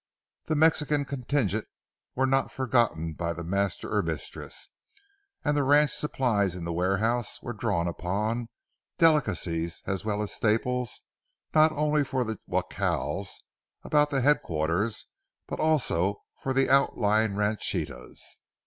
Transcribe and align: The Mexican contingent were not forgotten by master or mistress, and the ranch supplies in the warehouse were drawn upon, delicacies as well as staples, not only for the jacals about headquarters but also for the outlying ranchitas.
The 0.45 0.55
Mexican 0.55 1.05
contingent 1.05 1.67
were 2.15 2.25
not 2.25 2.51
forgotten 2.51 3.13
by 3.13 3.35
master 3.35 3.95
or 3.95 4.01
mistress, 4.01 4.69
and 5.45 5.55
the 5.55 5.61
ranch 5.61 5.91
supplies 5.91 6.55
in 6.55 6.65
the 6.65 6.73
warehouse 6.73 7.39
were 7.43 7.53
drawn 7.53 7.87
upon, 7.87 8.49
delicacies 8.97 9.83
as 9.85 10.03
well 10.03 10.23
as 10.23 10.31
staples, 10.31 11.01
not 11.53 11.71
only 11.73 12.03
for 12.03 12.23
the 12.23 12.39
jacals 12.49 13.43
about 13.83 14.11
headquarters 14.11 15.05
but 15.45 15.59
also 15.59 16.23
for 16.41 16.51
the 16.51 16.67
outlying 16.67 17.35
ranchitas. 17.35 18.39